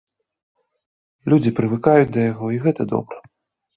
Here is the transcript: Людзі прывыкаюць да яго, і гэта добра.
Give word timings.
Людзі 1.33 1.53
прывыкаюць 1.59 2.11
да 2.17 2.21
яго, 2.31 2.45
і 2.57 2.61
гэта 2.67 2.81
добра. 2.95 3.17